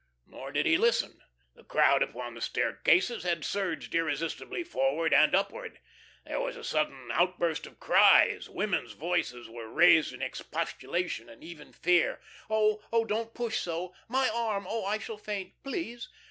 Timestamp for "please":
15.63-16.09